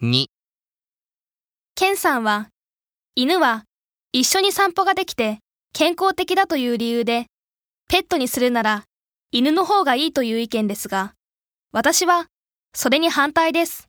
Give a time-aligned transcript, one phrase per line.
[0.00, 0.26] 2、
[1.74, 2.50] ケンさんは、
[3.16, 3.64] 犬は
[4.12, 5.40] 一緒に散歩ができて
[5.72, 7.26] 健康的だという理由で、
[7.88, 8.84] ペットにするなら
[9.32, 11.14] 犬の方がいいという意見ですが、
[11.72, 12.26] 私は
[12.76, 13.87] それに反対です。